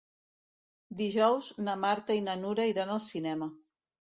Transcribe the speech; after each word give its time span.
Dijous 1.01 1.49
na 1.67 1.77
Marta 1.83 2.17
i 2.21 2.25
na 2.31 2.35
Nura 2.47 2.69
iran 2.73 2.95
al 2.95 3.07
cinema. 3.13 3.53